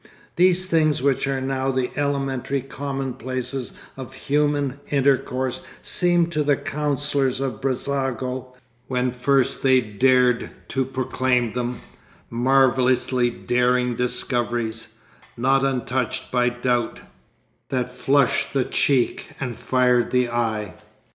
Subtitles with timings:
[0.35, 7.39] These things which are now the elementary commonplaces of human intercourse seemed to the councillors
[7.39, 8.55] of Brissago,
[8.87, 11.81] when first they dared to proclaim them,
[12.31, 14.95] marvellously daring discoveries,
[15.37, 17.01] not untouched by doubt,
[17.69, 20.73] that flushed the cheek and fired the eye.